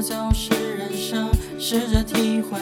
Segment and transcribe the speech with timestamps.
[0.00, 1.28] 就是人生，
[1.58, 2.58] 试着体会，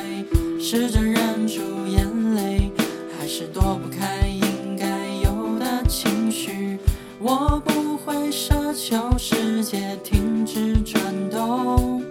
[0.60, 2.70] 试着忍住眼泪，
[3.18, 4.86] 还是躲不开应该
[5.22, 6.78] 有的情绪。
[7.18, 12.02] 我不会奢求世界停止转动，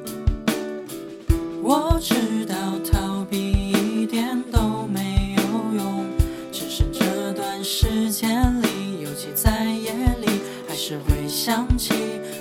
[1.63, 2.55] 我知道
[2.91, 5.43] 逃避一点都没有
[5.77, 6.05] 用，
[6.51, 11.93] 只是这段时间里，尤其在夜里，还是会想起。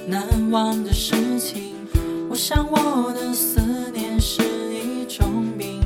[0.06, 1.74] 难忘的事情，
[2.46, 3.58] 想我的思
[3.90, 5.80] 念是一种病，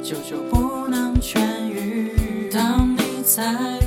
[0.00, 2.48] 久久不能痊愈。
[2.52, 3.80] 当你在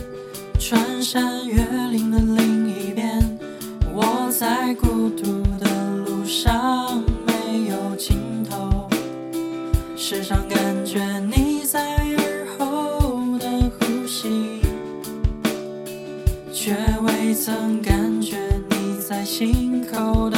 [0.60, 1.56] 穿山越
[1.90, 3.40] 岭的另一边，
[3.94, 8.90] 我在孤独的路上没有尽头，
[9.96, 11.02] 时常感觉
[11.34, 14.60] 你在耳后的呼吸，
[16.52, 18.36] 却未曾感觉
[18.70, 18.78] 你。
[19.08, 20.37] 在心口的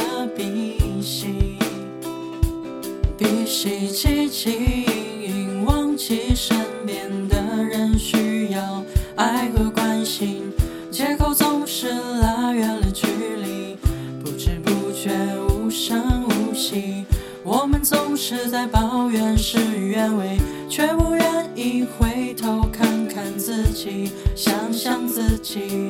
[4.30, 4.84] 起起
[5.24, 8.80] 隐隐，忘记身边的人需要
[9.16, 10.52] 爱和关心，
[10.88, 11.88] 借口总是
[12.22, 13.08] 拉远了距
[13.42, 13.76] 离，
[14.22, 15.10] 不知不觉
[15.48, 17.04] 无声无息。
[17.42, 25.88] 我们总是在抱怨事与愿违，却不愿意回头看看自己，想想自己。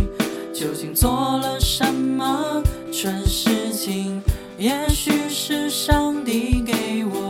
[0.54, 4.22] 究竟做了什么蠢事情？
[4.58, 7.29] 也许是上帝给我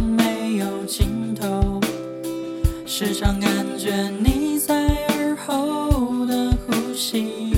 [2.93, 7.53] 时常感觉你在耳后的呼吸，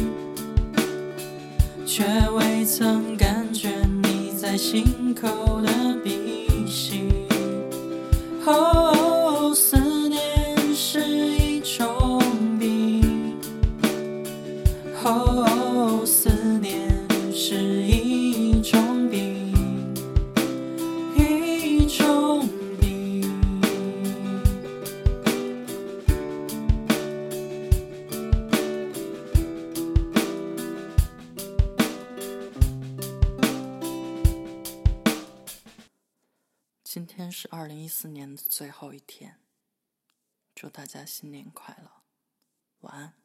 [1.87, 2.05] 却
[2.35, 3.71] 未曾感觉
[4.03, 7.09] 你在心口的鼻息。
[8.45, 9.02] 哦，
[36.93, 39.39] 今天是二零一四年的最后一天，
[40.53, 41.89] 祝大家新年快乐，
[42.81, 43.22] 晚安。